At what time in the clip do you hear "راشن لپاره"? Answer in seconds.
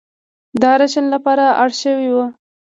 0.79-1.45